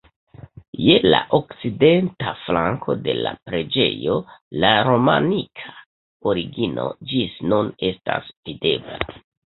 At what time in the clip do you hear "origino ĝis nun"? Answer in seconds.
6.33-7.73